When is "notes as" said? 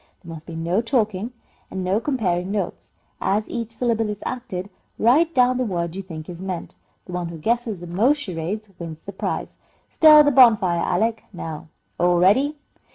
2.49-3.47